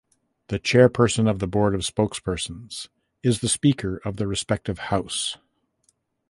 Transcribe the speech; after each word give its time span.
The 0.47 0.57
Chairperson 0.59 1.29
of 1.29 1.37
the 1.37 1.45
Board 1.47 1.75
of 1.75 1.81
Spokespersons 1.81 2.89
is 3.21 3.39
the 3.41 3.47
Speaker 3.47 3.97
of 4.03 4.17
the 4.17 4.25
respective 4.25 4.79
House. 4.89 5.37